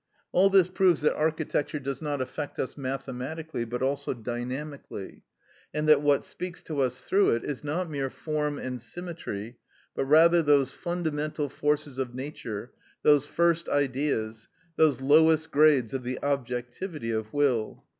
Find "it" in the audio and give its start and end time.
7.35-7.43